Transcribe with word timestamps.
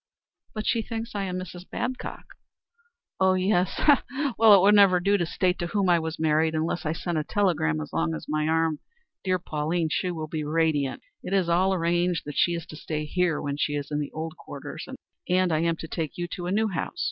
"But 0.55 0.65
she 0.65 0.81
thinks 0.81 1.13
I 1.13 1.25
am 1.25 1.37
Mrs. 1.37 1.69
Babcock." 1.69 2.25
"Oh 3.19 3.35
yes. 3.35 3.73
Ha! 3.75 4.03
ha! 4.09 4.29
It 4.29 4.59
would 4.61 4.73
never 4.73 4.99
do 4.99 5.15
to 5.15 5.27
state 5.27 5.59
to 5.59 5.67
whom 5.67 5.89
I 5.89 5.99
was 5.99 6.17
married, 6.17 6.55
unless 6.55 6.87
I 6.87 6.91
sent 6.91 7.19
a 7.19 7.23
telegram 7.23 7.79
as 7.79 7.93
long 7.93 8.15
as 8.15 8.25
my 8.27 8.47
arm. 8.47 8.79
Dear 9.23 9.37
Pauline! 9.37 9.89
She 9.91 10.09
will 10.09 10.27
be 10.27 10.43
radiant. 10.43 11.03
It 11.21 11.33
is 11.33 11.49
all 11.49 11.71
arranged 11.71 12.23
that 12.25 12.35
she 12.35 12.55
is 12.55 12.65
to 12.65 12.75
stay 12.75 13.07
where 13.15 13.53
she 13.59 13.75
is 13.75 13.91
in 13.91 13.99
the 13.99 14.11
old 14.11 14.35
quarters, 14.37 14.87
and 15.29 15.51
I 15.53 15.59
am 15.59 15.75
to 15.75 15.87
take 15.87 16.17
you 16.17 16.27
to 16.29 16.47
a 16.47 16.51
new 16.51 16.69
house. 16.69 16.97